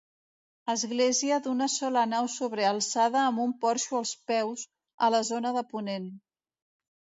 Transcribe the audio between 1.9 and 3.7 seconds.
nau sobrealçada amb un